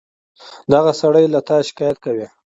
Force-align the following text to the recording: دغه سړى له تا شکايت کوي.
دغه 0.73 0.91
سړى 1.01 1.25
له 1.33 1.39
تا 1.47 1.57
شکايت 1.67 1.97
کوي. 2.05 2.27